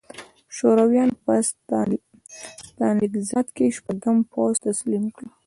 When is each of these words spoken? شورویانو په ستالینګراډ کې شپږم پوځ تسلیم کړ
شورویانو 0.55 1.19
په 1.23 1.33
ستالینګراډ 1.49 3.47
کې 3.55 3.65
شپږم 3.77 4.17
پوځ 4.31 4.53
تسلیم 4.67 5.05
کړ 5.15 5.25